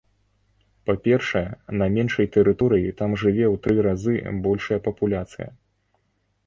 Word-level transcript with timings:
Па-першае, 0.89 1.43
на 1.81 1.85
меншай 1.97 2.27
тэрыторыі 2.37 2.95
там 3.03 3.11
жыве 3.25 3.45
ў 3.53 3.63
тры 3.67 3.75
разы 3.89 4.15
большая 4.49 4.79
папуляцыя. 4.89 5.49